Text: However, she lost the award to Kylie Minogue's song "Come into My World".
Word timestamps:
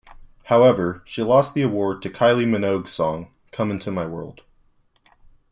However, 0.45 1.03
she 1.05 1.21
lost 1.21 1.53
the 1.53 1.61
award 1.61 2.01
to 2.01 2.09
Kylie 2.09 2.47
Minogue's 2.47 2.91
song 2.91 3.31
"Come 3.51 3.69
into 3.69 3.91
My 3.91 4.07
World". 4.07 4.41